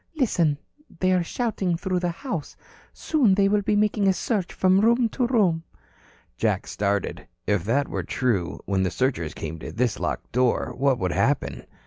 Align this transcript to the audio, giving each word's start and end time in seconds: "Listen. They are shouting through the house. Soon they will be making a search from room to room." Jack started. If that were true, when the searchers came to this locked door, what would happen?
"Listen. 0.15 0.57
They 0.99 1.11
are 1.11 1.21
shouting 1.21 1.77
through 1.77 1.99
the 1.99 2.09
house. 2.09 2.57
Soon 2.91 3.35
they 3.35 3.47
will 3.47 3.61
be 3.61 3.75
making 3.75 4.07
a 4.07 4.13
search 4.13 4.51
from 4.51 4.81
room 4.81 5.09
to 5.09 5.27
room." 5.27 5.61
Jack 6.37 6.65
started. 6.65 7.27
If 7.45 7.65
that 7.65 7.87
were 7.87 8.01
true, 8.01 8.61
when 8.65 8.81
the 8.81 8.89
searchers 8.89 9.35
came 9.35 9.59
to 9.59 9.71
this 9.71 9.99
locked 9.99 10.31
door, 10.31 10.73
what 10.75 10.97
would 10.97 11.11
happen? 11.11 11.67